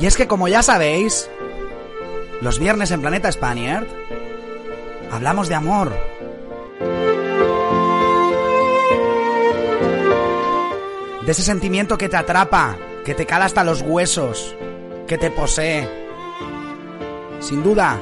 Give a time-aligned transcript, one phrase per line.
[0.00, 1.28] Y es que como ya sabéis,
[2.40, 3.86] los viernes en Planeta Spaniard
[5.10, 5.92] hablamos de amor.
[11.26, 14.56] De ese sentimiento que te atrapa, que te cala hasta los huesos,
[15.06, 15.86] que te posee.
[17.40, 18.00] Sin duda,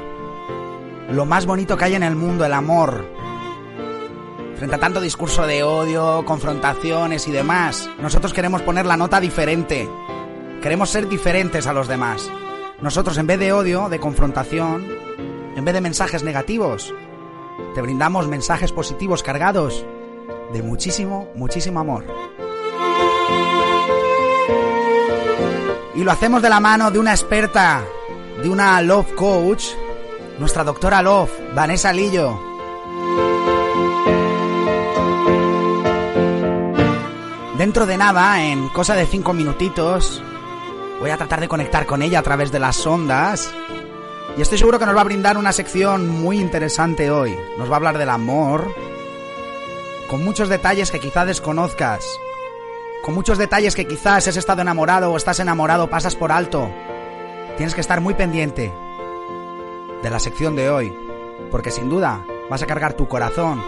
[1.11, 3.05] lo más bonito que hay en el mundo, el amor.
[4.57, 9.89] Frente a tanto discurso de odio, confrontaciones y demás, nosotros queremos poner la nota diferente.
[10.63, 12.31] Queremos ser diferentes a los demás.
[12.81, 14.87] Nosotros en vez de odio, de confrontación,
[15.57, 16.93] en vez de mensajes negativos,
[17.75, 19.87] te brindamos mensajes positivos cargados
[20.53, 22.05] de muchísimo, muchísimo amor.
[25.95, 27.85] Y lo hacemos de la mano de una experta,
[28.43, 29.65] de una love coach,
[30.39, 32.41] nuestra doctora love, Vanessa Lillo.
[37.57, 40.23] Dentro de nada, en cosa de cinco minutitos,
[41.01, 43.53] voy a tratar de conectar con ella a través de las ondas.
[44.37, 47.37] Y estoy seguro que nos va a brindar una sección muy interesante hoy.
[47.59, 48.73] Nos va a hablar del amor,
[50.09, 52.07] con muchos detalles que quizá desconozcas,
[53.03, 56.71] con muchos detalles que quizás has estado enamorado o estás enamorado pasas por alto.
[57.57, 58.73] Tienes que estar muy pendiente
[60.03, 60.93] de la sección de hoy,
[61.51, 63.63] porque sin duda vas a cargar tu corazón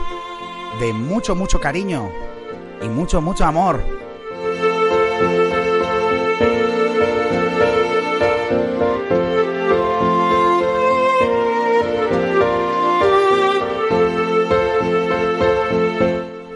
[0.79, 2.11] de mucho, mucho cariño
[2.81, 4.00] y mucho, mucho amor.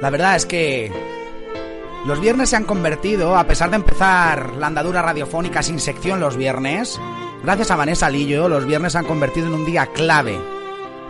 [0.04, 0.92] La verdad es que
[2.04, 6.37] los viernes se han convertido, a pesar de empezar la andadura radiofónica sin sección los
[6.37, 7.00] viernes,
[7.42, 10.38] gracias a Vanessa Lillo, los viernes se han convertido en un día clave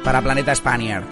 [0.04, 1.02] para Planeta Spaniard.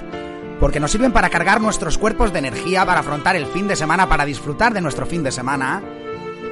[0.60, 4.08] Porque nos sirven para cargar nuestros cuerpos de energía, para afrontar el fin de semana,
[4.08, 5.82] para disfrutar de nuestro fin de semana,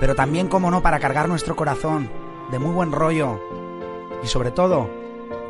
[0.00, 2.10] pero también, como no, para cargar nuestro corazón
[2.50, 3.41] de muy buen rollo
[4.24, 4.91] y sobre todo,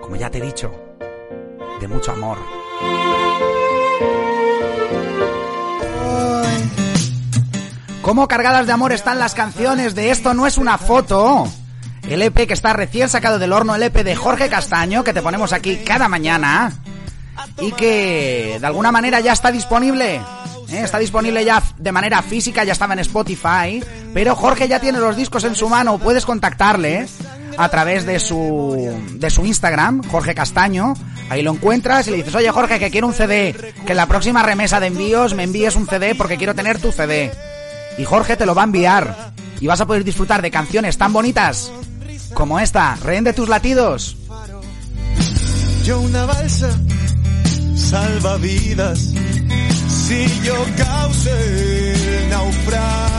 [0.02, 0.70] como ya te he dicho,
[1.80, 2.36] de mucho amor.
[8.02, 11.46] ¿Cómo cargadas de amor están las canciones de Esto no es una foto?
[12.08, 15.20] El EP que está recién sacado del horno, el EP de Jorge Castaño, que te
[15.20, 16.72] ponemos aquí cada mañana.
[17.60, 20.16] Y que de alguna manera ya está disponible.
[20.16, 20.80] ¿eh?
[20.82, 23.84] Está disponible ya de manera física, ya estaba en Spotify.
[24.14, 25.98] Pero Jorge ya tiene los discos en su mano.
[25.98, 27.06] Puedes contactarle
[27.58, 30.94] a través de su, de su Instagram, Jorge Castaño.
[31.28, 33.74] Ahí lo encuentras y le dices, oye Jorge, que quiero un CD.
[33.84, 36.92] Que en la próxima remesa de envíos me envíes un CD porque quiero tener tu
[36.92, 37.30] CD.
[38.00, 39.32] Y Jorge te lo va a enviar.
[39.60, 41.70] Y vas a poder disfrutar de canciones tan bonitas
[42.32, 44.16] como esta, Rehén de tus latidos.
[45.84, 46.70] Yo una balsa
[47.76, 49.00] salva vidas.
[49.00, 53.09] Si yo causé el naufragio,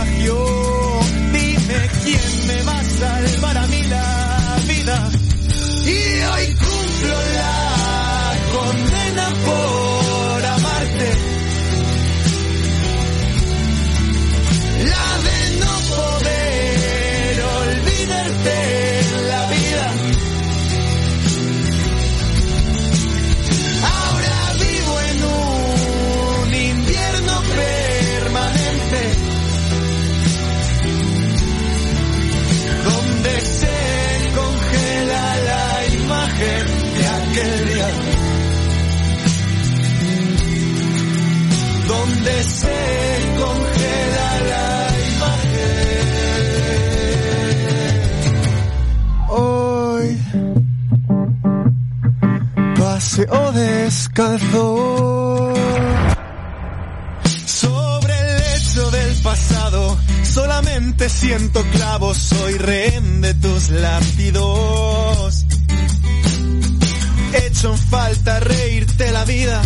[57.45, 59.97] sobre el lecho del pasado.
[60.23, 65.45] Solamente siento clavos, soy rehén de tus latidos.
[67.33, 69.61] Hecho en falta reírte la vida,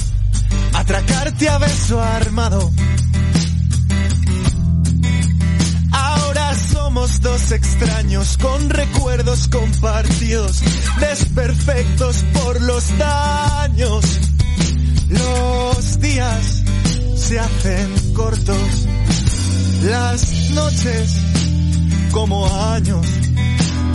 [0.74, 2.72] atracarte a beso armado.
[5.92, 10.62] Ahora somos dos extraños con recuerdos compartidos,
[11.00, 14.35] desperfectos por los daños.
[15.10, 16.00] Los
[17.16, 18.88] se hacen cortos,
[19.84, 21.16] las noches
[22.12, 23.06] como años,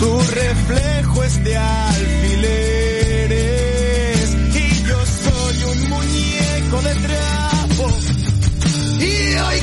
[0.00, 2.66] tu reflejo es de alfileres
[4.54, 7.88] y yo soy un muñeco de trapo.
[8.98, 9.60] Y hoy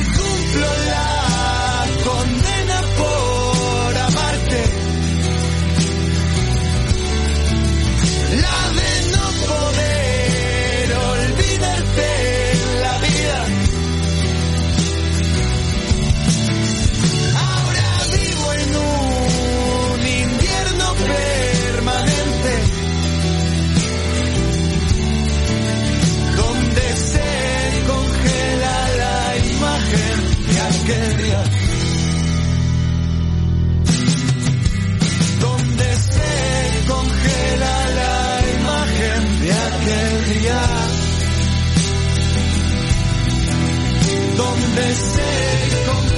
[44.88, 46.17] Donde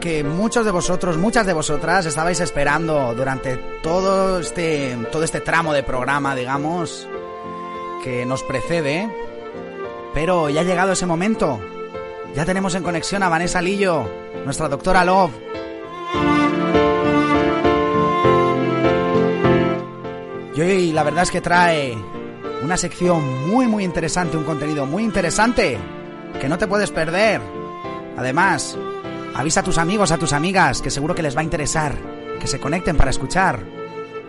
[0.00, 5.72] que muchos de vosotros, muchas de vosotras estabais esperando durante todo este, todo este tramo
[5.72, 7.08] de programa, digamos,
[8.04, 9.10] que nos precede.
[10.14, 11.58] Pero ya ha llegado ese momento.
[12.36, 14.08] Ya tenemos en conexión a Vanessa Lillo,
[14.44, 15.32] nuestra doctora Love.
[20.54, 21.98] Y hoy la verdad es que trae
[22.62, 25.78] una sección muy muy interesante, un contenido muy interesante
[26.40, 27.40] que no te puedes perder.
[28.16, 28.78] Además,
[29.34, 31.94] avisa a tus amigos, a tus amigas, que seguro que les va a interesar,
[32.40, 33.60] que se conecten para escuchar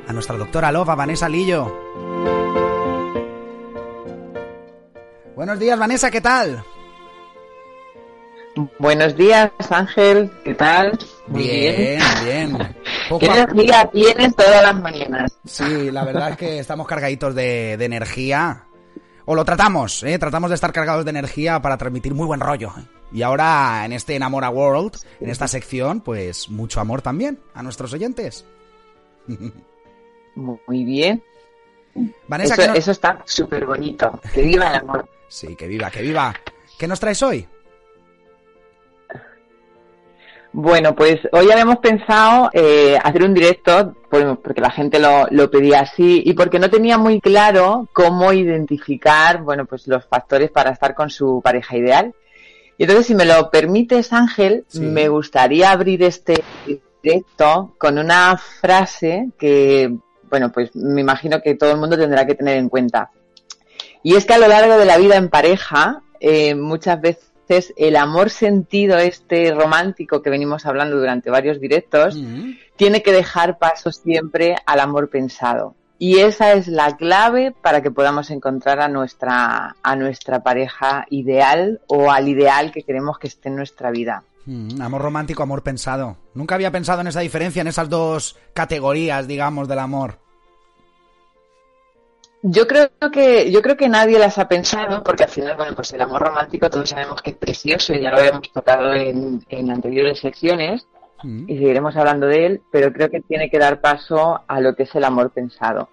[0.08, 1.72] a nuestra doctora Love, a Vanessa Lillo.
[5.36, 6.64] Buenos días, Vanessa, ¿qué tal?
[8.78, 10.98] Buenos días, Ángel, ¿qué tal?
[11.28, 12.00] Muy bien.
[12.24, 12.58] bien.
[13.10, 15.32] Poco ¿Qué a- energía tienes todas las mañanas?
[15.46, 18.66] Sí, la verdad es que estamos cargaditos de, de energía.
[19.26, 20.20] O lo tratamos, ¿eh?
[20.20, 22.74] Tratamos de estar cargados de energía para transmitir muy buen rollo.
[23.14, 27.94] Y ahora, en este Enamora World, en esta sección, pues mucho amor también a nuestros
[27.94, 28.46] oyentes.
[30.36, 31.24] Muy bien.
[32.28, 34.20] Vanessa, Eso, ¿qué no- eso está súper bonito.
[34.34, 35.08] Que viva el amor.
[35.28, 36.34] Sí, que viva, que viva.
[36.80, 37.48] ¿Qué nos traes hoy?
[40.56, 45.50] Bueno, pues hoy habíamos pensado eh, hacer un directo, pues, porque la gente lo, lo
[45.50, 50.70] pedía así y porque no tenía muy claro cómo identificar, bueno, pues los factores para
[50.72, 52.14] estar con su pareja ideal.
[52.78, 54.80] Y entonces, si me lo permites, Ángel, Sí.
[54.82, 56.44] me gustaría abrir este
[57.02, 59.94] directo con una frase que,
[60.30, 63.12] bueno, pues me imagino que todo el mundo tendrá que tener en cuenta.
[64.02, 67.96] Y es que a lo largo de la vida en pareja, eh, muchas veces el
[67.96, 73.92] amor sentido, este romántico que venimos hablando durante varios directos, Mm, tiene que dejar paso
[73.92, 75.76] siempre al amor pensado.
[76.04, 81.80] Y esa es la clave para que podamos encontrar a nuestra, a nuestra pareja ideal
[81.88, 84.26] o al ideal que queremos que esté en nuestra vida.
[84.46, 86.18] mm, amor romántico, amor pensado.
[86.34, 90.20] Nunca había pensado en esa diferencia, en esas dos categorías, digamos, del amor.
[92.42, 95.94] Yo creo que, yo creo que nadie las ha pensado, porque al final, bueno, pues
[95.94, 99.72] el amor romántico todos sabemos que es precioso y ya lo habíamos tocado en, en
[99.72, 100.86] anteriores secciones
[101.24, 104.84] Y seguiremos hablando de él, pero creo que tiene que dar paso a lo que
[104.84, 105.90] es el amor pensado.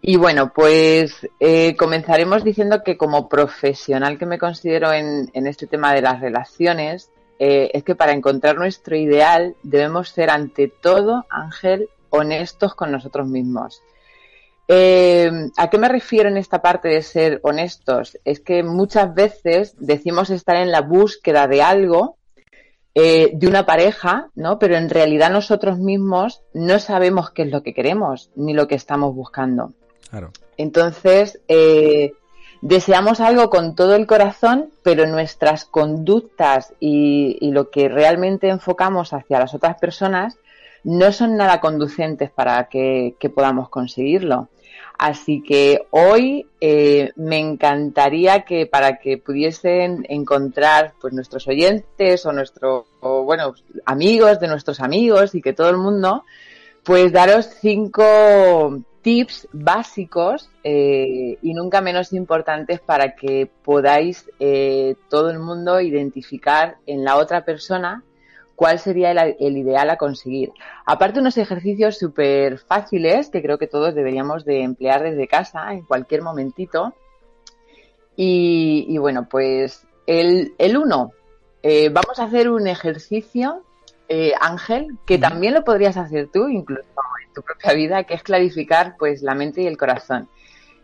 [0.00, 5.66] Y bueno, pues eh, comenzaremos diciendo que como profesional que me considero en, en este
[5.66, 11.24] tema de las relaciones, eh, es que para encontrar nuestro ideal debemos ser ante todo,
[11.28, 13.82] Ángel, honestos con nosotros mismos.
[14.68, 18.18] Eh, ¿A qué me refiero en esta parte de ser honestos?
[18.24, 22.16] Es que muchas veces decimos estar en la búsqueda de algo,
[22.94, 24.58] eh, de una pareja, ¿no?
[24.58, 28.76] Pero en realidad nosotros mismos no sabemos qué es lo que queremos ni lo que
[28.76, 29.72] estamos buscando.
[30.10, 30.30] claro.
[30.56, 32.12] Entonces, eh,
[32.62, 39.12] deseamos algo con todo el corazón, pero nuestras conductas y, y lo que realmente enfocamos
[39.12, 40.36] hacia las otras personas
[40.84, 44.48] no son nada conducentes para que, que podamos conseguirlo.
[44.98, 52.32] Así que hoy eh, me encantaría que para que pudiesen encontrar pues nuestros oyentes o
[52.32, 56.24] nuestros bueno amigos de nuestros amigos y que todo el mundo
[56.84, 65.30] pues daros cinco tips básicos eh, y nunca menos importantes para que podáis eh, todo
[65.30, 68.02] el mundo identificar en la otra persona
[68.56, 70.52] cuál sería el, ideal a conseguir.
[70.86, 75.82] Aparte unos ejercicios súper fáciles que creo que todos deberíamos de emplear desde casa en
[75.82, 76.94] cualquier momentito.
[78.16, 81.12] Y, bueno, pues el, el uno,
[81.62, 83.62] eh, vamos a hacer un ejercicio,
[84.08, 86.84] eh, Ángel, que también lo podrías hacer tú, incluso
[87.26, 90.28] en tu propia vida, que es clarificar pues la mente y el corazón.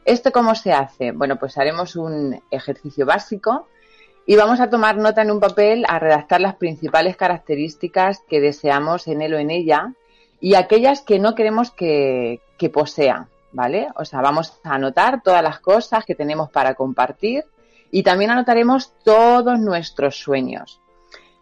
[0.04, 1.12] ¿Esto cómo se hace?
[1.12, 3.68] Bueno, pues haremos un ejercicio básico
[4.30, 9.08] y vamos a tomar nota en un papel a redactar las principales características que deseamos
[9.08, 9.92] en él o en ella
[10.40, 13.88] y aquellas que no queremos que, que posea, ¿vale?
[13.96, 17.42] O sea, vamos a anotar todas las cosas que tenemos para compartir
[17.90, 20.80] y también anotaremos todos nuestros sueños.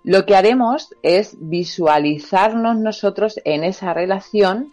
[0.02, 4.72] Lo que haremos es visualizarnos nosotros en esa relación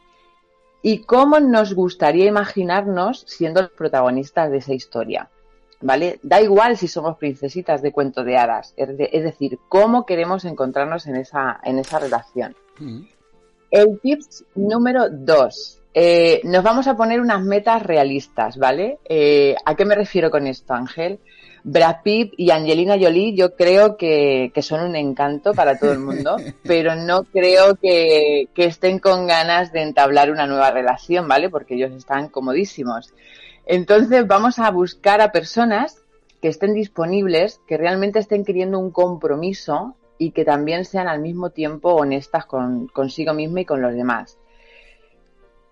[0.81, 5.29] y cómo nos gustaría imaginarnos siendo los protagonistas de esa historia.
[5.82, 6.20] ¿Vale?
[6.24, 11.15] Da igual si somos princesitas de cuento de hadas, es, decir, cómo queremos encontrarnos en
[11.17, 12.55] esa, en esa relación.
[12.79, 13.01] Mm.
[13.72, 15.82] El tips número dos.
[15.94, 19.00] Eh, nos vamos a poner unas metas realistas, ¿vale?
[19.05, 21.20] Eh, ¿A qué me refiero con esto, Ángel?
[21.67, 26.36] Brad Pitt y Angelina Jolie yo creo que, son un encanto para todo el mundo,
[26.63, 31.50] pero no creo que, que estén con ganas de entablar una nueva relación, ¿vale?
[31.50, 33.13] Porque ellos están comodísimos.
[33.65, 36.01] Entonces vamos a buscar a personas
[36.41, 41.50] que estén disponibles, que realmente estén queriendo un compromiso y que también sean al mismo
[41.50, 44.38] tiempo honestas con, consigo misma y con los demás.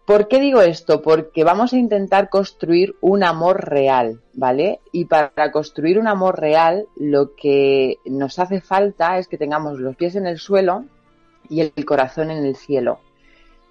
[0.06, 1.02] ¿Por qué digo esto?
[1.02, 4.82] Porque vamos a intentar construir un amor real, ¿vale?
[4.92, 9.96] Y para construir un amor real lo que nos hace falta es que tengamos los
[9.96, 10.84] pies en el suelo
[11.48, 13.00] y el corazón en el cielo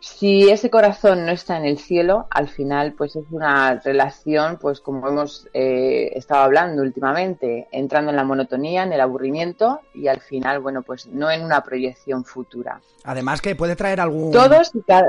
[0.02, 4.80] si ese corazón no está en el cielo, al final pues es una relación, pues
[4.80, 10.20] como hemos eh, estado hablando últimamente, entrando en la monotonía, en el aburrimiento y al
[10.20, 12.80] final, bueno, pues no en una proyección futura.
[13.04, 14.32] Además que puede traer algún...
[14.32, 15.08] Todos y cada...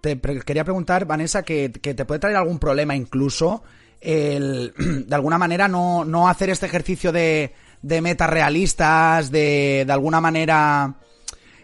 [0.00, 3.64] Te quería preguntar, Vanessa, que, te puede traer algún problema incluso
[4.00, 4.74] el,
[5.08, 7.52] de alguna manera no, no hacer este ejercicio de,
[7.82, 10.94] de metas realistas, de, de alguna manera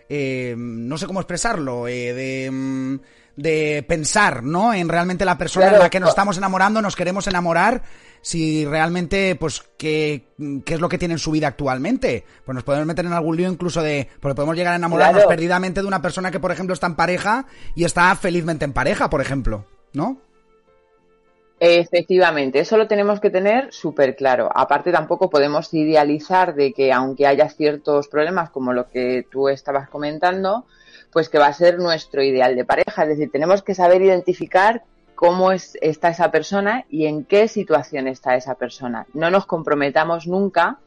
[0.08, 2.96] eh, no sé cómo expresarlo, eh, mm,
[3.36, 4.72] de, pensar, ¿no?
[4.72, 7.82] En realmente la persona en la que nos estamos enamorando, nos queremos enamorar,
[8.20, 10.28] si realmente, pues, qué,
[10.64, 12.24] qué es lo que tiene en su vida actualmente.
[12.44, 15.82] Pues nos podemos meter en algún lío incluso de, porque podemos llegar a enamorarnos perdidamente
[15.82, 19.20] de una persona que, por ejemplo, está en pareja y está felizmente en pareja, por
[19.20, 20.20] ejemplo, ¿no?
[21.60, 24.50] Efectivamente, eso lo tenemos que tener súper claro.
[24.54, 29.88] Aparte, tampoco podemos idealizar de que aunque haya ciertos problemas como lo que tú estabas
[29.88, 30.66] comentando,
[31.12, 33.02] pues que va a ser nuestro ideal de pareja.
[33.02, 34.82] Es decir, tenemos que saber identificar
[35.14, 39.06] cómo es, está esa persona y en qué situación está esa persona.
[39.14, 40.80] No nos comprometamos nunca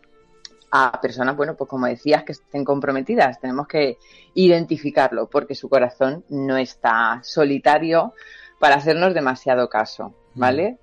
[0.69, 3.39] a personas, bueno, pues como decías, que estén comprometidas.
[3.39, 3.97] Tenemos que
[4.33, 8.13] identificarlo porque su corazón no está solitario
[8.59, 10.13] para hacernos demasiado caso.
[10.37, 10.77] ¿Vale?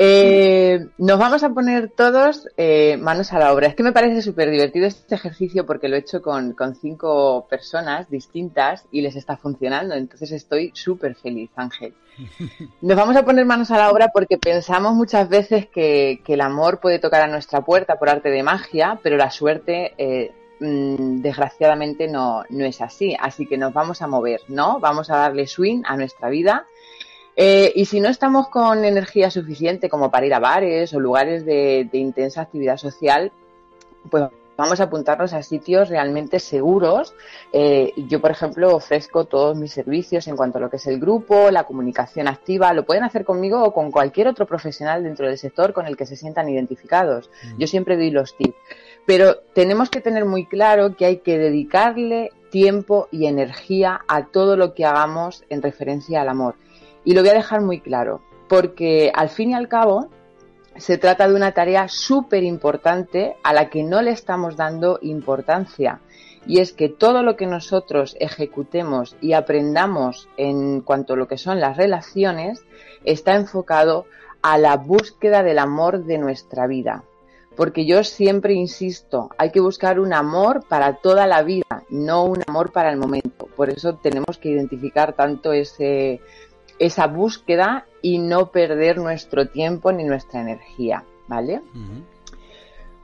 [0.00, 3.66] Eh, nos vamos a poner todos eh, manos a la obra.
[3.66, 8.08] Es que me parece súper divertido este ejercicio porque lo he hecho con, cinco personas
[8.08, 9.96] distintas y les está funcionando.
[9.96, 11.94] Entonces estoy súper feliz, Ángel.
[12.80, 16.78] Nos vamos a poner manos a la obra porque pensamos muchas veces que, el amor
[16.78, 22.06] puede tocar a nuestra puerta por arte de magia, pero la suerte, eh, mm, desgraciadamente,
[22.06, 23.16] no, no es así.
[23.18, 24.78] Así que nos vamos a mover, ¿no?
[24.78, 26.66] Vamos a darle swing a nuestra vida
[27.40, 31.46] eh, y si no estamos con energía suficiente como para ir a bares o lugares
[31.46, 33.30] de, intensa actividad social,
[34.10, 34.24] pues
[34.56, 37.14] vamos a apuntarnos a sitios realmente seguros.
[37.52, 40.98] Eh, yo, por ejemplo, ofrezco todos mis servicios en cuanto a lo que es el
[40.98, 42.72] grupo, la comunicación activa.
[42.72, 46.06] Lo pueden hacer conmigo o con cualquier otro profesional dentro del sector con el que
[46.06, 47.30] se sientan identificados.
[47.44, 47.58] Mm.
[47.60, 48.58] Yo siempre doy los tips.
[49.06, 54.56] Pero tenemos que tener muy claro que hay que dedicarle tiempo y energía a todo
[54.56, 56.56] lo que hagamos en referencia al amor.
[57.04, 60.08] Y lo voy a dejar muy claro, porque al fin y al cabo
[60.76, 66.00] se trata de una tarea súper importante a la que no le estamos dando importancia.
[66.46, 71.36] Y es que todo lo que nosotros ejecutemos y aprendamos en cuanto a lo que
[71.36, 72.64] son las relaciones
[73.04, 74.06] está enfocado
[74.40, 77.04] a la búsqueda del amor de nuestra vida.
[77.56, 82.40] Porque yo siempre insisto, hay que buscar un amor para toda la vida, no un
[82.46, 83.48] amor para el momento.
[83.56, 86.20] Por eso tenemos que identificar tanto ese
[86.78, 91.60] esa búsqueda y no perder nuestro tiempo ni nuestra energía, ¿vale?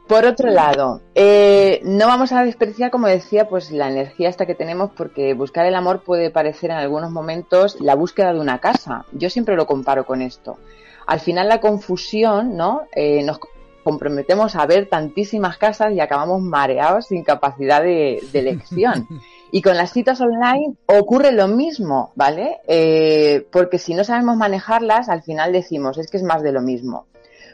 [0.06, 4.54] Por otro lado, eh, no vamos a desperdiciar, como decía, pues la energía hasta que
[4.54, 9.06] tenemos, porque buscar el amor puede parecer en algunos momentos la búsqueda de una casa.
[9.12, 10.58] Yo siempre lo comparo con esto.
[11.06, 12.82] Al final la confusión, ¿no?
[12.94, 13.38] Eh, nos
[13.82, 19.08] comprometemos a ver tantísimas casas y acabamos mareados sin capacidad de, elección.
[19.56, 22.58] Y con las citas online ocurre lo mismo, ¿vale?
[22.66, 26.60] Eh, porque si no sabemos manejarlas, al final decimos, es que es más de lo
[26.60, 27.06] mismo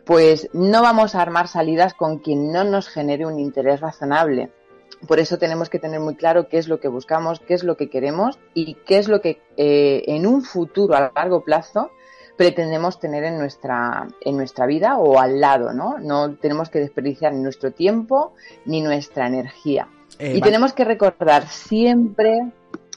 [0.07, 4.51] pues no vamos a armar salidas con quien no nos genere un interés razonable.
[5.07, 7.77] Por eso tenemos que tener muy claro qué es lo que buscamos, qué es lo
[7.77, 11.91] que queremos y qué es lo que eh, en un futuro a largo plazo
[12.39, 15.99] pretendemos tener en nuestra, en nuestra vida o al lado, ¿no?
[15.99, 18.33] No tenemos que desperdiciar ni nuestro tiempo
[18.65, 19.87] ni nuestra energía.
[20.21, 22.53] Eh, y tenemos que recordar siempre,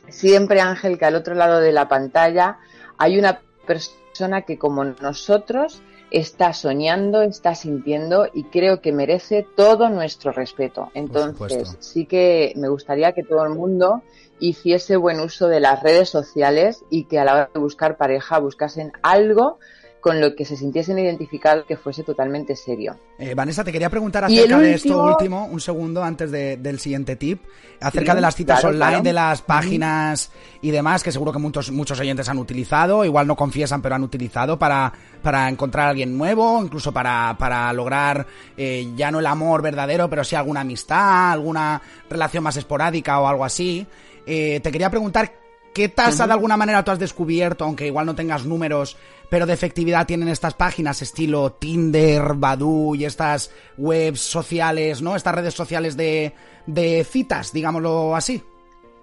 [0.10, 2.60] siempre Ángel, que al otro lado de la pantalla
[2.98, 9.88] hay una persona que como nosotros está soñando, está sintiendo y creo que merece todo
[9.88, 10.92] nuestro respeto.
[10.94, 14.04] Entonces, sí que me gustaría que todo el mundo
[14.40, 18.38] hiciese buen uso de las redes sociales y que a la hora de buscar pareja
[18.38, 19.60] buscasen algo
[20.04, 23.00] con lo que se sintiesen identificados que fuese totalmente serio.
[23.18, 27.42] Eh, Vanessa, te quería preguntar acerca de esto último, un segundo antes del siguiente tip,
[27.80, 30.30] acerca de las citas online, de las páginas
[30.62, 34.04] y demás, que seguro que muchos, muchos oyentes han utilizado, igual no confiesan, pero han
[34.04, 34.92] utilizado para,
[35.22, 40.10] para encontrar a alguien nuevo, incluso para, para lograr eh, ya no el amor verdadero,
[40.10, 43.88] pero sí alguna amistad, alguna relación más esporádica o algo así.
[44.26, 45.43] Eh, te quería preguntar
[45.74, 48.96] ¿Qué tasa de alguna manera tú has descubierto, aunque igual no tengas números,
[49.30, 55.16] pero de efectividad tienen estas páginas estilo Tinder, Badoo y estas webs sociales, ¿no?
[55.16, 56.34] Estas redes sociales de,
[56.68, 58.44] de citas, digámoslo así.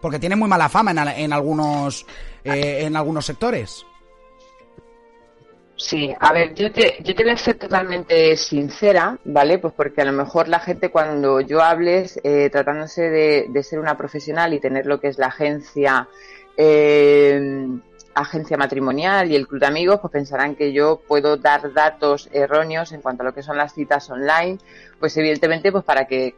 [0.00, 2.06] Porque tienen muy mala fama en, en algunos,
[2.44, 3.84] eh, en algunos sectores.
[5.80, 9.58] Sí, a ver, yo te, yo te voy a ser totalmente sincera, ¿vale?
[9.58, 13.78] Pues porque a lo mejor la gente cuando yo hables, eh, tratándose de, de, ser
[13.78, 16.06] una profesional y tener lo que es la agencia
[16.62, 17.68] eh,
[18.14, 22.92] agencia matrimonial y el club de amigos, pues pensarán que yo puedo dar datos erróneos
[22.92, 24.58] en cuanto a lo que son las citas online,
[24.98, 26.34] pues evidentemente pues para que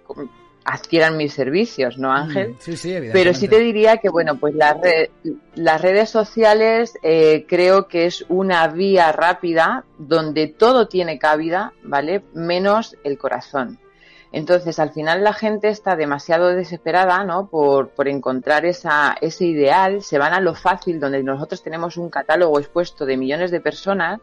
[0.64, 2.50] adquieran mis servicios, ¿no, Ángel?
[2.50, 4.76] Mm, sí, sí, Pero sí te diría que, bueno, pues las,
[5.56, 12.22] las redes sociales eh, creo que es una vía rápida donde todo tiene cabida, ¿vale?
[12.32, 13.80] Menos el corazón.
[14.32, 17.48] Entonces, al final la gente está demasiado desesperada, ¿no?
[17.48, 22.08] Por, por encontrar esa, ese ideal, se van a lo fácil, donde nosotros tenemos un
[22.08, 24.20] catálogo expuesto de millones de personas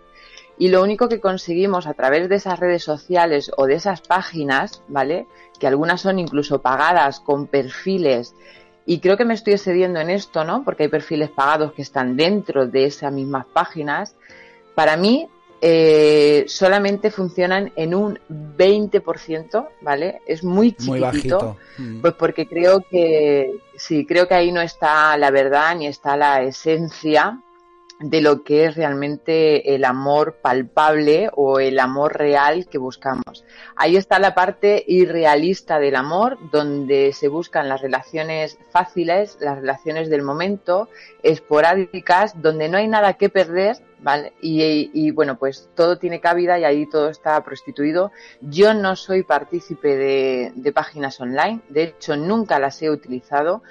[0.58, 4.82] y lo único que conseguimos a través de esas redes sociales o de esas páginas,
[4.88, 5.28] ¿vale?
[5.60, 8.34] Que algunas son incluso pagadas con perfiles
[8.86, 10.63] y creo que me estoy excediendo en esto, ¿no?
[10.63, 14.15] Porque hay perfiles pagados que están dentro de esas mismas páginas.
[14.74, 15.30] Para mí,
[15.62, 20.22] eh, solamente funcionan en un 20%, ¿vale?
[20.26, 21.58] Es muy chiquitito.
[21.78, 22.02] Mm.
[22.02, 26.41] Pues porque creo que, sí, creo que ahí no está la verdad ni está la
[26.43, 27.39] esencia
[27.99, 33.43] de lo que es realmente el amor palpable o el amor real que buscamos.
[33.75, 40.09] Ahí está la parte irrealista del amor, donde se buscan las relaciones fáciles, las relaciones
[40.09, 40.88] del momento,
[41.23, 44.31] esporádicas, donde no hay nada que perder, ¿vale?
[44.41, 48.13] Y, bueno, pues todo tiene cabida y ahí todo está prostituido.
[48.39, 53.62] Yo no soy partícipe de, de páginas online, de hecho nunca las he utilizado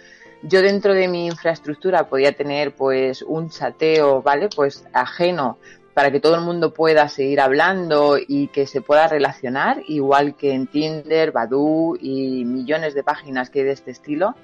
[0.43, 4.49] yo dentro de mi infraestructura podía tener pues un chateo, ¿vale?
[4.55, 5.59] Pues ajeno
[5.99, 10.53] para que todo el mundo pueda seguir hablando y que se pueda relacionar, igual que
[10.53, 14.37] en Tinder, Badoo y millones de páginas que hay de este estilo.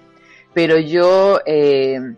[0.53, 2.17] Pero yo eh,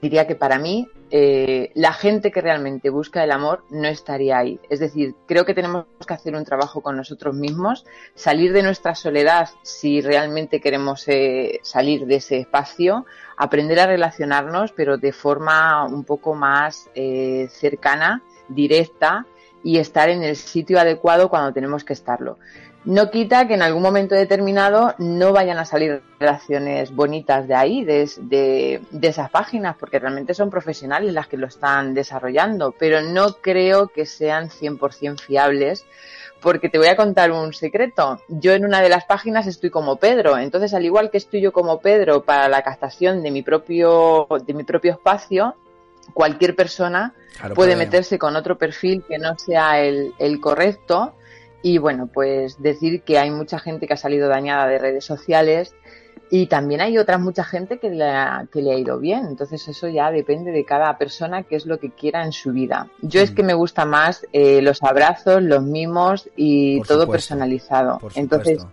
[0.00, 4.60] diría que para mí eh, la gente que realmente busca el amor no estaría ahí.
[4.68, 8.94] Es decir, creo que tenemos que hacer un trabajo con nosotros mismos, salir de nuestra
[8.94, 15.84] soledad si realmente queremos eh, salir de ese espacio, aprender a relacionarnos, pero de forma
[15.84, 19.26] un poco más eh, cercana, directa
[19.62, 22.38] y estar en el sitio adecuado cuando tenemos que estarlo.
[22.88, 27.84] No quita que en algún momento determinado no vayan a salir relaciones bonitas de ahí,
[27.84, 33.88] de, esas páginas, porque realmente son profesionales las que lo están desarrollando, pero no creo
[33.88, 35.84] que sean 100% fiables
[36.40, 38.22] porque te voy a contar un secreto.
[38.28, 41.52] Yo en una de las páginas estoy como Pedro, entonces al igual que estoy yo
[41.52, 45.56] como Pedro para la captación de mi propio, de mi propio espacio,
[46.14, 47.12] cualquier persona
[47.54, 51.12] puede meterse con otro perfil que no sea el, el correcto
[51.62, 55.74] y bueno, pues decir que hay mucha gente que ha salido dañada de redes sociales
[56.30, 59.26] y también hay otra mucha gente que le, ha, que le ha ido bien.
[59.26, 62.88] Entonces eso ya depende de cada persona qué es lo que quiera en su vida.
[63.00, 67.98] Yo es que me gusta más eh, los abrazos, los mimos y todo personalizado.
[68.14, 68.64] Entonces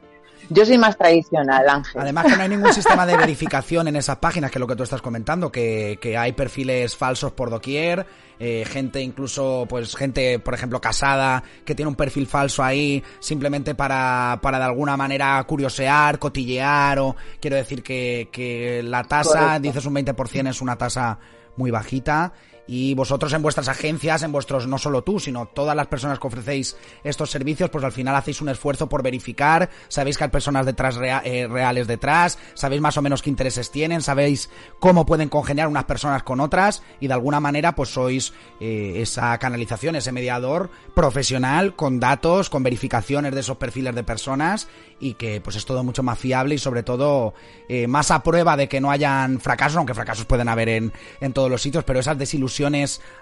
[0.49, 2.01] Yo soy más tradicional, Ángel.
[2.01, 4.75] Además que no hay ningún sistema de verificación en esas páginas, que es lo que
[4.75, 8.05] tú estás comentando, que, que hay perfiles falsos por doquier,
[8.39, 13.75] eh, gente incluso, pues gente, por ejemplo, casada, que tiene un perfil falso ahí, simplemente
[13.75, 19.86] para, para de alguna manera curiosear, cotillear, o quiero decir que, que la tasa, dices
[19.86, 21.17] un 20%, es una tasa
[21.58, 22.34] muy bajita
[22.67, 26.28] y vosotros en vuestras agencias, en vuestros, no solo tú, sino todas las personas que
[26.28, 30.65] ofrecéis estos servicios, pues al final hacéis un esfuerzo por verificar, sabéis que hay personas
[30.65, 34.49] detrás eh, reales detrás, sabéis más o menos qué intereses tienen, sabéis
[34.80, 39.38] cómo pueden congeniar unas personas con otras y de alguna manera pues sois eh, esa
[39.38, 44.67] canalización, ese mediador profesional con datos, con verificaciones de esos perfiles de personas
[44.99, 47.34] y que pues es todo mucho más fiable y sobre todo
[47.69, 51.34] eh, más a prueba de que no hayan fracasos, aunque fracasos pueden haber en, en
[51.34, 52.54] todos los sitios, pero esas desilusiones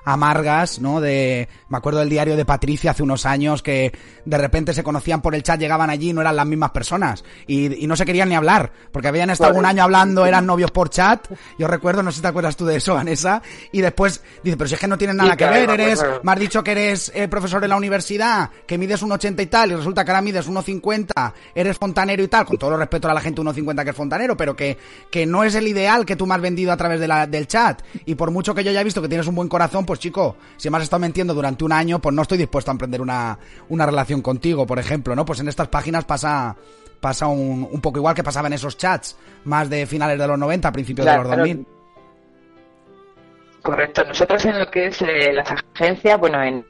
[0.05, 1.01] amargas, ¿no?
[1.01, 3.91] De, me acuerdo del diario de Patricia hace unos años que
[4.25, 7.23] de repente se conocían por el chat, llegaban allí y no eran las mismas personas
[7.47, 10.71] y, y no se querían ni hablar, porque habían estado un año hablando, eran novios
[10.71, 13.41] por chat, yo recuerdo, no sé si te acuerdas tú de eso, Vanessa,
[13.71, 16.39] y después dice, pero si es que no tienen nada que ver, eres, me has
[16.39, 19.75] dicho que eres eh, profesor en la universidad, que mides un 80 y tal, y
[19.75, 23.21] resulta que ahora mides 1,50, eres fontanero y tal, con todo el respeto a la
[23.21, 24.77] gente 1.50 que es fontanero, pero que,
[25.09, 27.47] que no es el ideal que tú me has vendido a través de la, del
[27.47, 27.81] chat.
[28.05, 30.69] Y por mucho que yo haya visto que tienes un buen corazón, pues chico, si
[30.69, 33.37] me has estado mintiendo durante un año, pues no estoy dispuesto a emprender una,
[33.69, 35.25] una relación contigo, por ejemplo, ¿no?
[35.25, 36.55] Pues en estas páginas pasa
[36.99, 40.39] pasa un, un poco igual que pasaba en esos chats, más de finales de los
[40.39, 41.67] 90, principios de los 2000.
[43.61, 44.05] Correcto.
[44.05, 46.65] Nosotros en lo que es eh, las agencias, bueno, en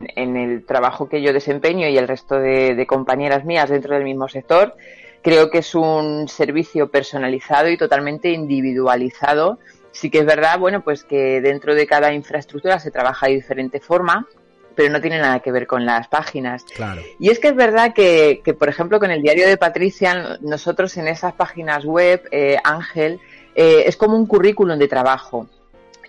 [0.00, 4.28] en el trabajo que yo desempeño y el resto de, compañeras mías dentro del mismo
[4.28, 4.74] sector,
[5.22, 9.58] creo que es un servicio personalizado y totalmente individualizado.
[9.92, 13.80] Sí que es verdad, bueno, pues que dentro de cada infraestructura se trabaja de diferente
[13.80, 14.26] forma,
[14.74, 16.64] pero no tiene nada que ver con las páginas.
[16.64, 17.02] Claro.
[17.18, 21.08] Y es que es verdad que, por ejemplo, con el diario de Patricia, nosotros en
[21.08, 23.20] esas páginas web, eh, Ángel,
[23.54, 25.48] eh, es como un currículum de trabajo.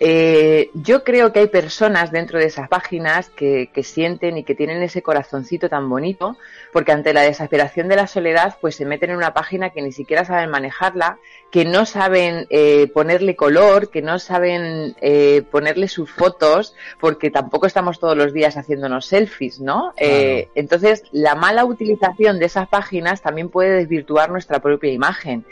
[0.04, 4.82] Eh, yo creo que hay personas dentro de esas páginas que, sienten y que tienen
[4.82, 6.36] ese corazoncito tan bonito,
[6.72, 9.92] porque ante la desesperación de la soledad, pues se meten en una página que ni
[9.92, 11.18] siquiera saben manejarla,
[11.52, 17.66] que no saben eh, ponerle color, que no saben eh, ponerle sus fotos, porque tampoco
[17.66, 19.92] estamos todos los días haciéndonos selfies, ¿no?
[19.96, 25.44] entonces, la mala utilización de esas páginas también puede desvirtuar nuestra propia imagen.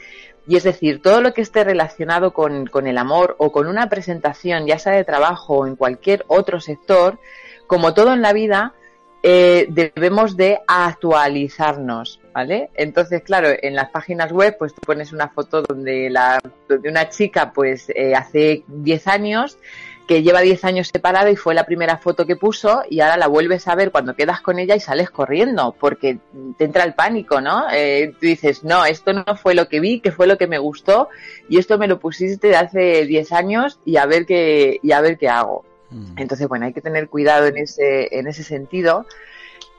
[0.46, 4.66] Y es decir, todo lo que esté relacionado con, el amor o con una presentación,
[4.66, 7.18] ya sea de trabajo o en cualquier otro sector,
[7.66, 8.74] como todo en la vida,
[9.22, 12.70] eh, debemos de actualizarnos, ¿vale?
[12.74, 17.10] Entonces, claro, en las páginas web, pues tú pones una foto donde, la, donde una
[17.10, 19.58] chica, pues eh, hace 10 años
[20.10, 23.28] que lleva 10 años separada y fue la primera foto que puso y ahora la
[23.28, 26.18] vuelves a ver cuando quedas con ella y sales corriendo porque
[26.58, 27.66] te entra el pánico, ¿no?
[27.72, 30.58] Eh, tú dices, no, esto no fue lo que vi, que fue lo que me
[30.58, 31.10] gustó
[31.48, 35.00] y esto me lo pusiste de hace 10 años y a ver qué, y a
[35.00, 35.64] ver qué hago.
[35.90, 36.14] Mm.
[36.16, 39.06] Entonces, bueno, hay que tener cuidado en ese, en ese sentido.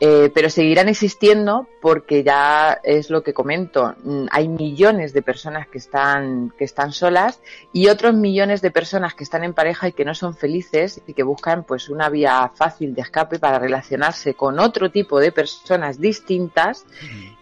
[0.04, 3.94] Eh, pero seguirán existiendo porque ya es lo que comento.
[4.04, 7.40] Mm, hay millones de personas que están, que están solas
[7.72, 11.14] y otros millones de personas que están en pareja y que no son felices y
[11.14, 16.02] que buscan pues una vía fácil de escape para relacionarse con otro tipo de personas
[16.02, 16.88] distintas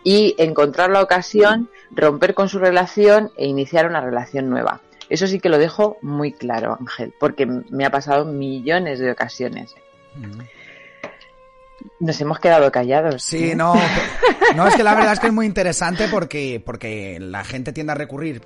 [0.04, 4.82] y encontrar la ocasión, romper con su relación e iniciar una relación nueva.
[5.08, 9.76] Eso sí que lo dejo muy claro, Ángel, porque me ha pasado millones de ocasiones.
[12.00, 13.24] Nos hemos quedado callados.
[13.24, 13.74] Sí, no,
[14.56, 17.92] no, es que la verdad es que es muy interesante porque, porque la gente tiende
[17.92, 18.42] a recurrir,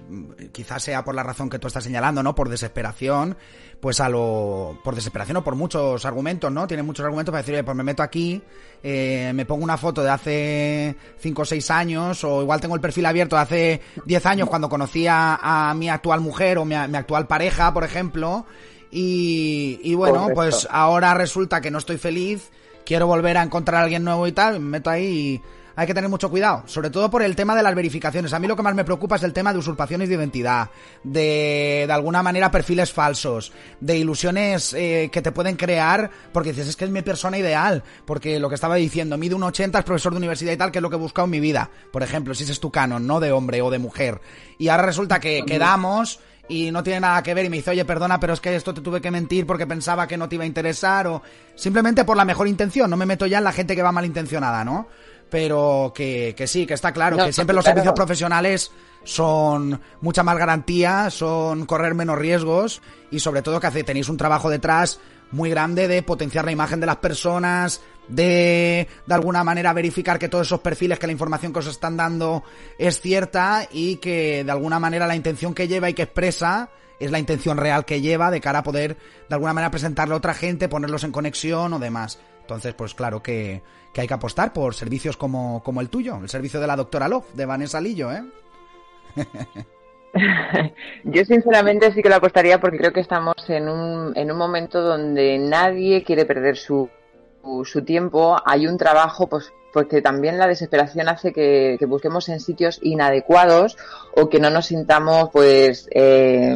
[0.52, 2.36] quizás sea por la razón que tú estás señalando, ¿no?
[2.36, 3.38] Por desesperación,
[3.80, 6.68] pues a lo, por desesperación o por muchos argumentos, ¿no?
[6.68, 8.42] Tiene muchos argumentos para decir, pues me meto aquí,
[8.82, 12.82] eh, me pongo una foto de hace 5 o 6 años, o igual tengo el
[12.82, 16.98] perfil abierto de hace 10 años cuando conocí a, mi actual mujer o mi, mi
[16.98, 18.46] actual pareja, por ejemplo,
[18.92, 22.52] y, y bueno, pues ahora resulta que no estoy feliz,
[22.86, 25.42] quiero volver a encontrar a alguien nuevo y tal, me meto ahí y
[25.76, 28.34] hay que tener mucho cuidado, sobre todo por el tema de las verificaciones.
[28.34, 30.70] A mí lo que más me preocupa es el tema de usurpaciones de identidad,
[31.04, 36.68] de de alguna manera perfiles falsos, de ilusiones eh, que te pueden crear, porque dices,
[36.70, 39.86] es que es mi persona ideal, porque lo que estaba diciendo, mide un 80, es
[39.86, 42.04] profesor de universidad y tal, que es lo que he buscado en mi vida, por
[42.04, 44.22] ejemplo, si ese es tu canon, no de hombre o de mujer.
[44.58, 47.86] Y ahora resulta que quedamos y no tiene nada que ver y me dice, oye,
[47.86, 50.44] perdona, pero es que esto te tuve que mentir porque pensaba que no te iba
[50.44, 51.22] a interesar o
[51.56, 54.64] simplemente por la mejor intención, no me meto ya en la gente que va malintencionada,
[54.64, 54.88] ¿no?
[55.30, 58.72] Pero que, que sí, que está claro, que siempre los servicios profesionales
[59.04, 64.50] son mucha más garantía, son correr menos riesgos y sobre todo que tenéis un trabajo
[64.50, 65.00] detrás
[65.32, 70.30] muy grande de potenciar la imagen de las personas, de de alguna manera verificar que
[70.30, 72.44] todos esos perfiles, que la información que os están dando
[72.78, 77.12] es cierta y que de alguna manera la intención que lleva y que expresa es
[77.12, 80.34] la intención real que lleva de cara a poder de alguna manera presentarle a otra
[80.34, 82.20] gente, ponerlos en conexión o demás.
[82.42, 83.62] Entonces, pues claro que,
[83.94, 87.08] que hay que apostar por servicios como, como el tuyo, el servicio de la doctora
[87.08, 88.24] Love, de Vanessa Lillo, ¿eh?
[91.04, 94.82] Yo sinceramente sí que lo apostaría porque creo que estamos en un, en un momento
[94.82, 96.90] donde nadie quiere perder su,
[97.66, 98.38] su tiempo.
[98.46, 103.76] Hay un trabajo, pues porque también la desesperación hace que, busquemos en sitios inadecuados
[104.16, 106.56] o que no nos sintamos pues eh,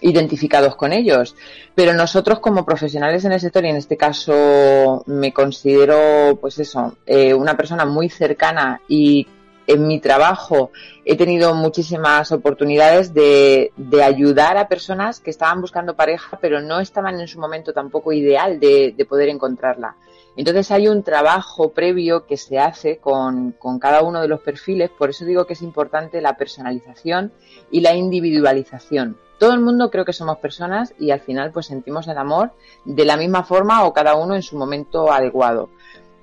[0.00, 1.36] identificados con ellos.
[1.76, 6.96] Pero nosotros como profesionales en el sector, y en este caso me considero pues eso,
[7.06, 9.28] eh, una persona muy cercana y
[9.66, 10.70] en mi trabajo
[11.04, 13.72] he tenido muchísimas oportunidades de,
[14.02, 18.60] ayudar a personas que estaban buscando pareja, pero no estaban en su momento tampoco ideal
[18.60, 19.96] de, poder encontrarla.
[20.36, 24.90] Entonces hay un trabajo previo que se hace con, con, cada uno de los perfiles,
[24.90, 27.32] por eso digo que es importante la personalización
[27.70, 29.16] y la individualización.
[29.38, 32.52] Todo el mundo creo que somos personas y al final pues sentimos el amor
[32.84, 35.70] de la misma forma o cada uno en su momento adecuado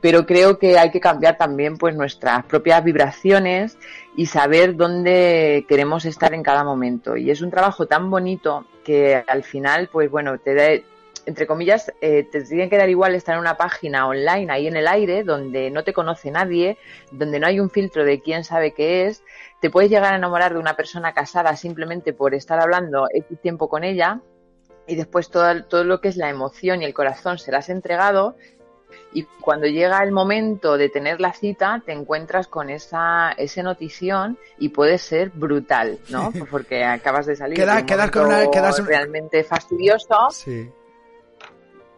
[0.04, 3.78] pero creo que hay que cambiar también pues nuestras propias vibraciones
[4.18, 7.16] y saber dónde queremos estar en cada momento.
[7.16, 10.84] Y es un trabajo tan bonito que al final, pues bueno, te da,
[11.26, 14.76] entre comillas, eh, te tiene que dar igual estar en una página online ahí en
[14.76, 16.78] el aire, donde no te conoce nadie,
[17.12, 19.24] donde no hay un filtro de quién sabe qué es.
[19.62, 23.70] Te puedes llegar a enamorar de una persona casada simplemente por estar hablando X tiempo
[23.70, 24.22] con ella
[24.88, 27.70] y después todo, todo lo que es la emoción y el corazón se las has
[27.70, 28.36] entregado
[29.14, 34.38] y cuando llega el momento de tener la cita te encuentras con esa, esa notición
[34.58, 36.32] y puede ser brutal, ¿no?
[36.50, 40.30] Porque acabas de salir Queda, de un con una, realmente fastidioso.
[40.32, 40.70] Sí.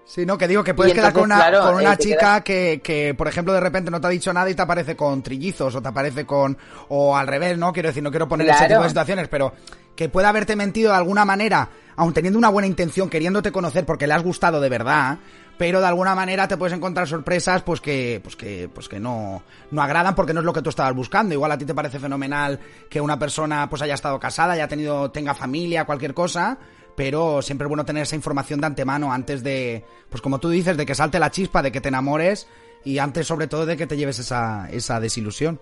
[0.06, 3.16] Sí, no, que digo que puedes quedar con una, con una eh, chica que, que,
[3.16, 5.82] por ejemplo, de repente no te ha dicho nada y te aparece con trillizos o
[5.82, 6.56] te aparece con...
[6.90, 7.74] o al revés, ¿no?
[7.74, 9.54] Quiero decir, no quiero poner ese tipo de situaciones, pero
[9.96, 14.06] que pueda haberte mentido de alguna manera, aun teniendo una buena intención, queriéndote conocer porque
[14.06, 15.18] le has gustado de verdad,
[15.58, 19.42] pero de alguna manera te puedes encontrar sorpresas pues que pues que pues que no
[19.72, 21.98] no agradan porque no es lo que tú estabas buscando igual a ti te parece
[21.98, 26.58] fenomenal que una persona pues haya estado casada haya tenido tenga familia cualquier cosa
[26.96, 30.78] pero siempre es bueno tener esa información de antemano antes de pues como tú dices
[30.78, 32.48] de que salte la chispa de que te enamores
[32.84, 35.60] y antes sobre todo de que te lleves esa esa desilusión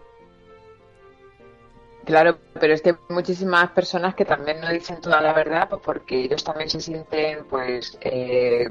[2.05, 5.81] Claro, pero es que hay muchísimas personas que también no dicen toda la verdad pues
[5.83, 8.67] porque ellos también se sienten pues eh,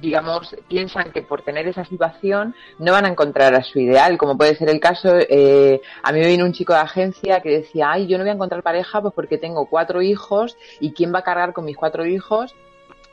[0.00, 4.36] digamos, piensan que por tener esa situación no van a encontrar a su ideal, como
[4.36, 7.90] puede ser el caso, eh, a mí me vino un chico de agencia que decía,
[7.90, 11.20] ay, yo no voy a encontrar pareja pues porque tengo cuatro hijos y quién va
[11.20, 12.54] a cargar con mis cuatro hijos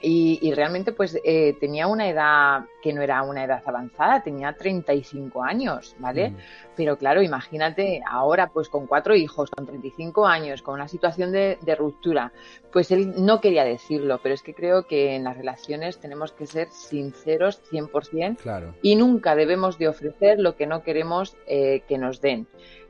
[0.02, 5.44] y, realmente pues eh, tenía una edad que no era una edad avanzada, tenía 35
[5.44, 6.32] años, ¿vale?
[6.32, 6.38] Mm.
[6.76, 11.58] Pero claro, imagínate ahora pues con cuatro hijos, con 35 años, con una situación de,
[11.78, 12.32] ruptura,
[12.72, 16.46] pues él no quería decirlo, pero es que creo que en las relaciones tenemos que
[16.46, 18.74] ser sinceros 100% claro.
[18.82, 22.48] y nunca debemos de ofrecer lo que no queremos eh, que nos den.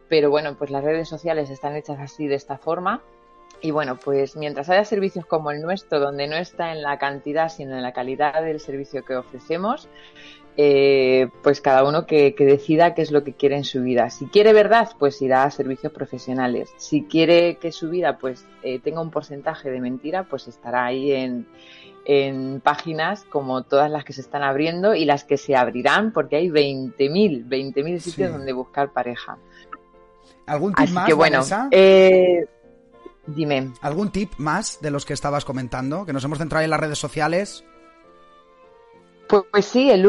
[0.10, 3.02] Pero bueno, pues las redes sociales están hechas así de esta forma
[3.62, 7.50] y bueno, pues mientras haya servicios como el nuestro, donde no está en la cantidad,
[7.50, 9.88] sino en la calidad del servicio que ofrecemos,
[10.60, 14.10] eh, pues cada uno que, decida qué es lo que quiere en su vida.
[14.10, 16.72] Si quiere verdad, pues irá a servicios profesionales.
[16.78, 21.12] Si quiere que su vida pues eh, tenga un porcentaje de mentira, pues estará ahí
[21.12, 21.48] en,
[22.06, 26.38] en páginas como todas las que se están abriendo y las que se abrirán, porque
[26.38, 29.38] hay 20.000, 20.000 sitios donde buscar pareja.
[30.48, 31.42] ¿Algún tip más, que bueno,
[31.72, 32.48] eh,
[33.28, 33.74] Dime.
[33.82, 36.06] ¿Algún tip más de los que estabas comentando?
[36.06, 37.66] Que nos hemos centrado en las redes sociales.
[39.28, 40.08] Pues, pues sí, el,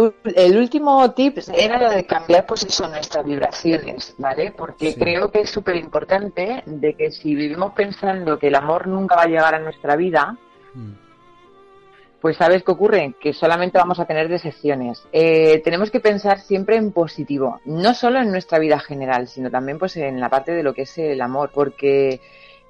[0.57, 4.55] último tip era lo de cambiar pues eso, nuestras vibraciones, ¿vale?
[4.57, 9.17] Porque creo que es súper importante de que si vivimos pensando que el amor nunca
[9.17, 10.39] va a llegar a nuestra vida,
[10.75, 10.93] mm.
[12.21, 13.15] pues ¿sabes qué ocurre?
[13.21, 15.03] Que solamente vamos a tener decepciones.
[15.11, 19.81] Eh, tenemos que pensar siempre en positivo, no solo en nuestra vida general, sino también
[19.81, 22.21] pues en la parte de lo que es el amor, porque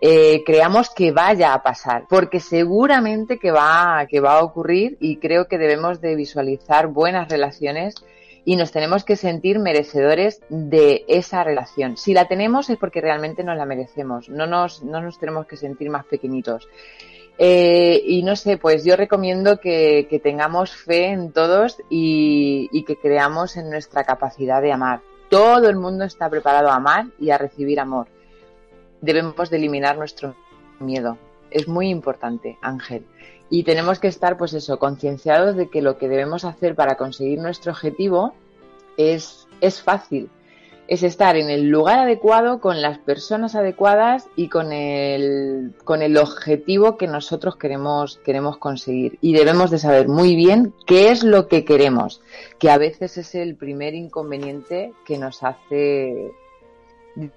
[0.00, 5.16] eh, creamos que vaya a pasar, porque seguramente que va, que va a ocurrir y
[5.16, 7.96] creo que debemos de visualizar buenas relaciones
[8.44, 11.96] y nos tenemos que sentir merecedores de esa relación.
[11.96, 15.56] Si la tenemos es porque realmente nos la merecemos, no nos, no nos tenemos que
[15.56, 16.68] sentir más pequeñitos.
[17.36, 23.56] Eh, y no sé, pues yo recomiendo que, tengamos fe en todos y que creamos
[23.56, 25.00] en nuestra capacidad de amar.
[25.28, 28.06] Todo el mundo está preparado a amar y a recibir amor
[29.00, 30.34] debemos de eliminar nuestro
[30.80, 31.18] miedo.
[31.50, 33.04] Es muy importante, Ángel.
[33.50, 37.38] Y tenemos que estar, pues eso, concienciados de que lo que debemos hacer para conseguir
[37.38, 38.34] nuestro objetivo
[38.96, 40.28] es, es fácil.
[40.86, 46.16] Es estar en el lugar adecuado, con las personas adecuadas y con el, con el
[46.16, 49.18] objetivo que nosotros queremos, queremos conseguir.
[49.20, 52.22] Y debemos de saber muy bien qué es lo que queremos,
[52.58, 56.32] que a veces es el primer inconveniente que nos hace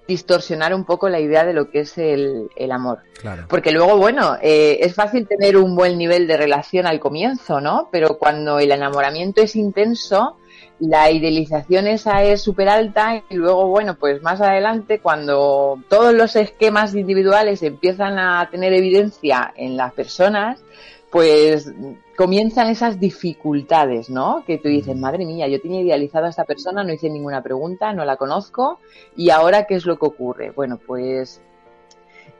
[0.06, 3.00] distorsionar un poco la idea de lo que es el, amor.
[3.48, 7.88] Porque luego, bueno, eh, es fácil tener un buen nivel de relación al comienzo, ¿no?
[7.90, 10.36] Pero cuando el enamoramiento es intenso,
[10.78, 16.34] la idealización esa es súper alta y luego, bueno, pues más adelante, cuando todos los
[16.36, 20.62] esquemas individuales empiezan a tener evidencia en las personas,
[21.10, 21.70] pues
[22.16, 24.44] comienzan esas dificultades, ¿no?
[24.46, 27.92] Que tú dices, madre mía, yo tenía idealizado a esta persona, no hice ninguna pregunta,
[27.92, 28.78] no la conozco,
[29.16, 30.50] y ahora, ¿qué es lo que ocurre?
[30.50, 31.40] Bueno, pues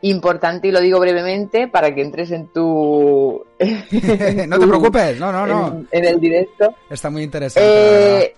[0.02, 3.44] importante, y lo digo brevemente, para que entres en tu...
[3.60, 5.84] no te preocupes, no, no, no.
[5.90, 6.74] En, el directo.
[6.90, 8.24] Está muy interesante.
[8.24, 8.34] Eh,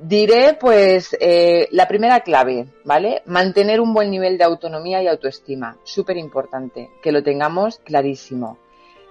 [0.00, 3.22] diré, pues, eh, la primera clave, ¿vale?
[3.26, 5.76] Mantener un buen nivel de autonomía y autoestima.
[5.84, 8.58] Súper importante, que lo tengamos clarísimo.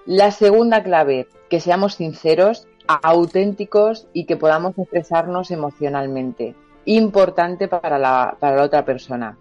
[0.06, 6.56] La segunda clave, que seamos sinceros, auténticos y que podamos expresarnos emocionalmente.
[6.86, 9.38] Importante para la, para la otra persona.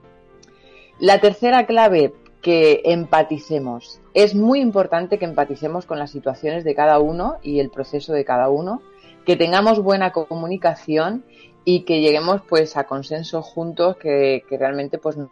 [0.99, 4.01] La tercera clave, que empaticemos.
[4.15, 8.25] Es muy importante que empaticemos con las situaciones de cada uno y el proceso de
[8.25, 8.81] cada uno,
[9.27, 11.25] que tengamos buena comunicación
[11.65, 15.31] y que lleguemos pues a consensos juntos que, realmente pues nos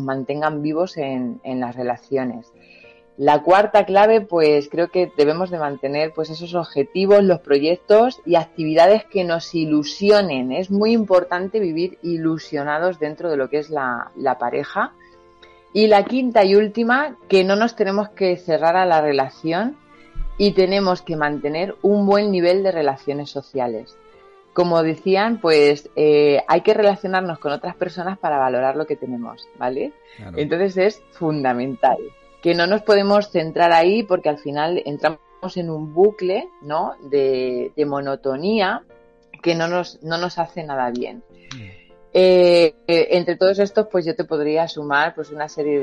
[0.00, 2.52] mantengan vivos en, en, las relaciones.
[3.20, 8.36] La cuarta clave, pues creo que debemos de mantener pues esos objetivos, los proyectos y
[8.36, 10.52] actividades que nos ilusionen.
[10.52, 14.94] Es muy importante vivir ilusionados dentro de lo que es la, la pareja.
[15.74, 19.76] Y la quinta y última, que no nos tenemos que cerrar a la relación
[20.38, 23.98] y tenemos que mantener un buen nivel de relaciones sociales
[24.52, 29.48] como decían, pues eh, hay que relacionarnos con otras personas para valorar lo que tenemos,
[29.58, 29.92] ¿vale?
[30.34, 31.98] Entonces es fundamental
[32.42, 35.20] que no nos podemos centrar ahí porque al final entramos
[35.56, 36.94] en un bucle, ¿no?
[37.10, 38.82] De, monotonía
[39.42, 41.22] que no nos, no nos hace nada bien.
[42.12, 45.78] Eh, eh, entre todos estos, pues yo te podría sumar pues una serie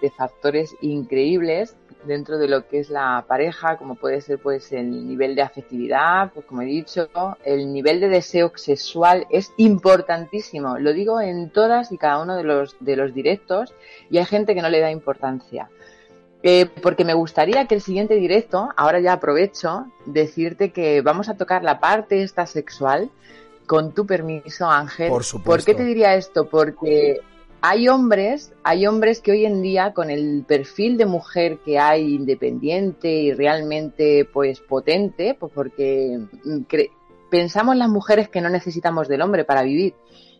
[0.00, 5.08] de factores increíbles dentro de lo que es la pareja, como puede ser pues el
[5.08, 7.08] nivel de afectividad, pues como he dicho,
[7.44, 10.78] el nivel de deseo sexual es importantísimo.
[10.78, 13.74] Lo digo en todas y cada uno de los, de los directos
[14.10, 15.68] y hay gente que no le da importancia.
[16.42, 21.36] Eh, porque me gustaría que el siguiente directo, ahora ya aprovecho, decirte que vamos a
[21.36, 23.10] tocar la parte esta sexual
[23.66, 25.10] con tu permiso, Ángel.
[25.10, 25.50] Por supuesto.
[25.50, 26.48] ¿Por qué te diría esto?
[26.48, 27.20] Porque
[27.62, 32.14] hay hombres, hay hombres que hoy en día con el perfil de mujer que hay
[32.14, 36.62] independiente y realmente pues potente, pues porque mm,
[37.30, 39.94] pensamos las mujeres que no necesitamos del hombre para vivir.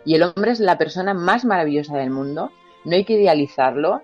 [0.05, 2.53] Y el hombre es la persona más maravillosa del mundo,
[2.85, 4.01] no hay que idealizarlo,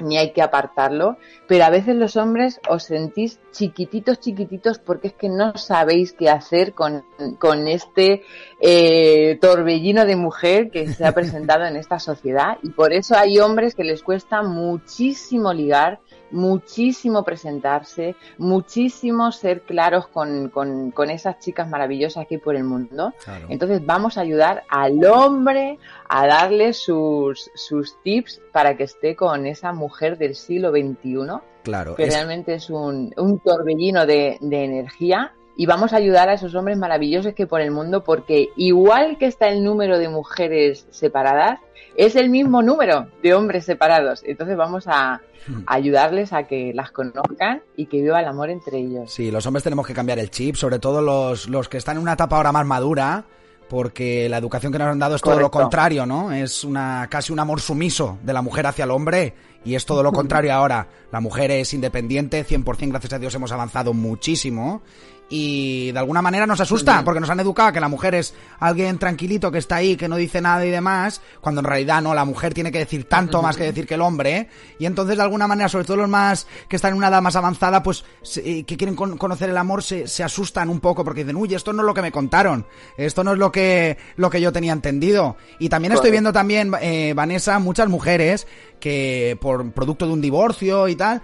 [0.00, 5.14] ni hay que apartarlo, pero a veces los hombres os sentís chiquititos, chiquititos, porque es
[5.14, 7.04] que no sabéis qué hacer con,
[7.38, 8.22] con este
[8.60, 12.58] eh, torbellino de mujer que se ha presentado en esta sociedad.
[12.62, 16.00] Y por eso hay hombres que les cuesta muchísimo ligar,
[16.32, 23.12] muchísimo presentarse, muchísimo ser claros con, con, esas chicas maravillosas que hay por el mundo.
[23.48, 29.46] Entonces vamos a ayudar al hombre a darle sus, sus tips para que esté con
[29.46, 31.40] esa mujer del siglo XXI.
[31.62, 31.94] Claro.
[31.94, 36.54] Que realmente es un, un torbellino de, de energía y vamos a ayudar a esos
[36.54, 41.60] hombres maravillosos que por el mundo, porque igual que está el número de mujeres separadas,
[41.96, 44.22] es el mismo número de hombres separados.
[44.24, 45.64] Entonces vamos a, hmm.
[45.66, 49.12] ayudarles a que las conozcan y que viva el amor entre ellos.
[49.12, 52.02] Sí, los hombres tenemos que cambiar el chip, sobre todo los, los que están en
[52.02, 53.24] una etapa ahora más madura,
[53.68, 56.32] porque la educación que nos han dado es todo lo contrario, ¿no?
[56.32, 59.34] Es una casi un amor sumiso de la mujer hacia el hombre
[59.64, 60.88] y es todo lo contrario ahora.
[61.10, 64.82] La mujer es independiente, 100%, gracias a Dios hemos avanzado muchísimo
[65.34, 68.98] y de alguna manera nos asusta porque nos han educado que la mujer es alguien
[68.98, 72.26] tranquilito que está ahí, que no dice nada y demás, cuando en realidad no, la
[72.26, 75.48] mujer tiene que decir tanto más que decir que el hombre, y entonces de alguna
[75.48, 78.94] manera, sobre todo los más que están en una edad más avanzada, pues que quieren
[78.94, 81.94] conocer el amor, se, se, asustan un poco porque dicen, uy, esto no es lo
[81.94, 82.66] que me contaron,
[82.98, 85.36] esto no es lo que, lo que yo tenía entendido.
[85.58, 88.46] Y también estoy viendo también, eh, Vanessa, muchas mujeres
[88.82, 91.22] que por producto de un divorcio y tal,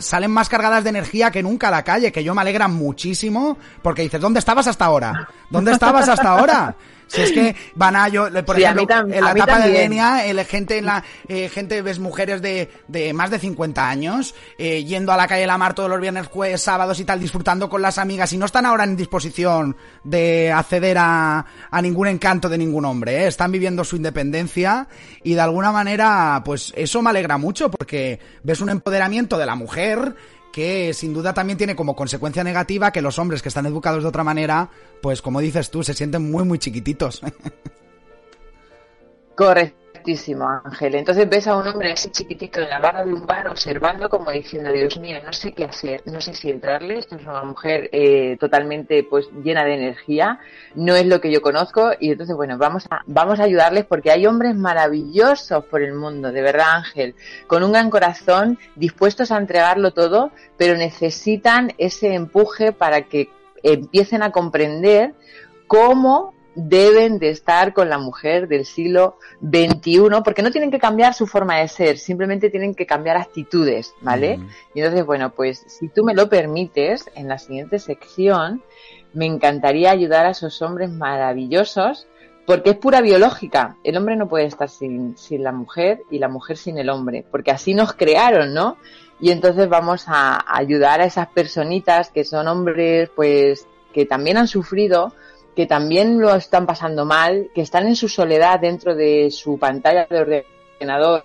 [0.00, 3.43] salen más cargadas de energía que nunca a la calle, que yo me alegra muchísimo,
[3.82, 5.28] porque dices, ¿dónde estabas hasta ahora?
[5.50, 6.76] ¿Dónde estabas hasta ahora?
[7.06, 10.78] Si es que van a yo, por ejemplo, en la etapa de Denia, el gente
[10.78, 15.16] en la eh, gente ves mujeres de, de más de 50 años eh, yendo a
[15.16, 18.32] la calle La Mar todos los viernes, jueves, sábados y tal, disfrutando con las amigas
[18.32, 23.24] y no están ahora en disposición de acceder a, a ningún encanto de ningún hombre,
[23.24, 23.26] ¿eh?
[23.26, 24.88] están viviendo su independencia
[25.22, 29.54] y de alguna manera, pues eso me alegra mucho porque ves un empoderamiento de la
[29.54, 30.14] mujer
[30.54, 34.08] que sin duda también tiene como consecuencia negativa que los hombres que están educados de
[34.08, 34.70] otra manera,
[35.02, 37.22] pues como dices tú, se sienten muy, muy chiquititos.
[39.34, 39.83] Correcto.
[40.64, 40.94] Ángel.
[40.94, 44.30] Entonces ves a un hombre así chiquitito en la barra de un bar observando como
[44.30, 47.88] diciendo, Dios mío, no sé qué hacer, no sé si entrarle, esto es una mujer
[47.92, 50.40] eh, totalmente pues llena de energía,
[50.74, 54.10] no es lo que yo conozco y entonces bueno, vamos a, vamos a ayudarles porque
[54.10, 57.14] hay hombres maravillosos por el mundo, de verdad Ángel,
[57.46, 63.30] con un gran corazón, dispuestos a entregarlo todo, pero necesitan ese empuje para que
[63.62, 65.14] empiecen a comprender
[65.66, 71.14] cómo deben de estar con la mujer del siglo XXI, porque no tienen que cambiar
[71.14, 74.38] su forma de ser, simplemente tienen que cambiar actitudes, ¿vale?
[74.74, 78.62] Y entonces, bueno, pues si tú me lo permites, en la siguiente sección
[79.12, 82.06] me encantaría ayudar a esos hombres maravillosos,
[82.46, 83.76] porque es pura biológica.
[83.84, 87.24] El hombre no puede estar sin, sin la mujer y la mujer sin el hombre,
[87.30, 88.76] porque así nos crearon, ¿no?
[89.20, 94.48] Y entonces vamos a ayudar a esas personitas que son hombres, pues, que también han
[94.48, 95.14] sufrido,
[95.54, 100.06] que también lo están pasando mal, que están en su soledad dentro de su pantalla
[100.08, 100.44] de
[100.80, 101.24] ordenador,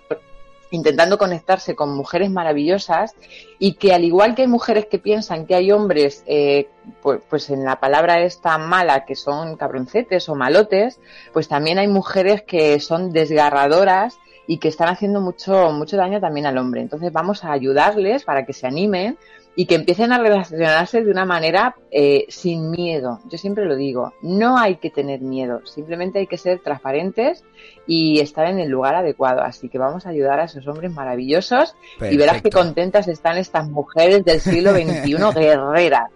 [0.70, 3.14] intentando conectarse con mujeres maravillosas
[3.58, 6.68] y que al igual que hay mujeres que piensan que hay hombres, eh,
[7.02, 11.00] pues, pues, en la palabra esta mala, que son cabroncetes o malotes,
[11.32, 16.46] pues también hay mujeres que son desgarradoras y que están haciendo mucho, mucho daño también
[16.46, 16.80] al hombre.
[16.80, 19.18] Entonces vamos a ayudarles para que se animen,
[19.56, 23.20] y que empiecen a relacionarse de una manera eh, sin miedo.
[23.28, 27.44] Yo siempre lo digo, no hay que tener miedo, simplemente hay que ser transparentes
[27.86, 29.42] y estar en el lugar adecuado.
[29.42, 33.68] Así que vamos a ayudar a esos hombres maravillosos y verás qué contentas están estas
[33.68, 36.10] mujeres del siglo XXI guerreras.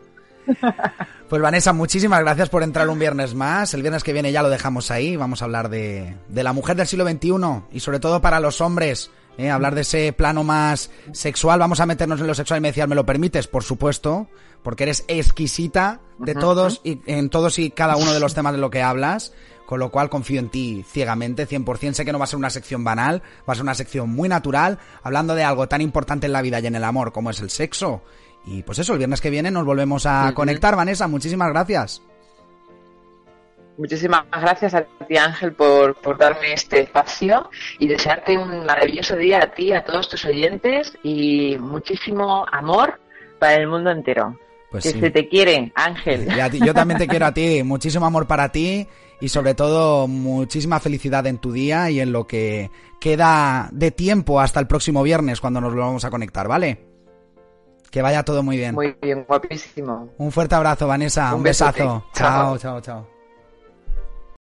[1.28, 3.74] Pues Vanessa, muchísimas gracias por entrar un viernes más.
[3.74, 5.16] El viernes que viene ya lo dejamos ahí.
[5.16, 7.30] Vamos a hablar de, de la mujer del siglo XXI
[7.72, 9.50] y sobre todo para los hombres ¿eh?
[9.50, 11.58] hablar de ese plano más sexual.
[11.58, 13.46] Vamos a meternos en lo sexual y me decías, ¿me lo permites?
[13.46, 14.28] Por supuesto,
[14.62, 18.58] porque eres exquisita de todos y en todos y cada uno de los temas de
[18.58, 19.32] lo que hablas.
[19.66, 21.94] Con lo cual confío en ti ciegamente, 100%.
[21.94, 24.28] Sé que no va a ser una sección banal, va a ser una sección muy
[24.28, 27.40] natural, hablando de algo tan importante en la vida y en el amor como es
[27.40, 28.02] el sexo.
[28.44, 31.08] Y pues eso, el viernes que viene nos volvemos a conectar, Vanessa.
[31.08, 32.02] Muchísimas gracias.
[33.76, 39.42] Muchísimas gracias a ti, Ángel, por, por, darme este espacio y desearte un maravilloso día
[39.42, 43.00] a ti, a todos tus oyentes y muchísimo amor
[43.38, 44.38] para el mundo entero.
[44.70, 46.28] Pues que se te quiere, Ángel.
[46.52, 47.62] yo también te quiero a ti.
[47.64, 48.88] Muchísimo amor para ti
[49.20, 52.70] y sobre todo muchísima felicidad en tu día y en lo que
[53.00, 56.84] queda de tiempo hasta el próximo viernes cuando nos volvamos a conectar, ¿vale?
[57.90, 58.74] Que vaya todo muy bien.
[58.74, 60.10] Muy bien, guapísimo.
[60.18, 61.32] Un fuerte abrazo, Vanessa.
[61.34, 62.04] Un, besazo.
[62.12, 62.80] chao, chao.
[62.80, 63.13] chao.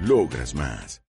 [0.00, 1.02] Logras más.